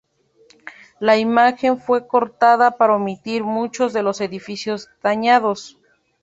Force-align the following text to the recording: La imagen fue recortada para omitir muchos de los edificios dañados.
La 0.99 1.19
imagen 1.19 1.79
fue 1.79 1.99
recortada 1.99 2.75
para 2.75 2.95
omitir 2.95 3.43
muchos 3.43 3.93
de 3.93 4.01
los 4.01 4.19
edificios 4.19 4.89
dañados. 5.03 5.77